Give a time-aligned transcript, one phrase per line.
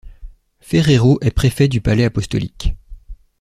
[0.61, 2.73] Ferrero est préfet du palais apostolique.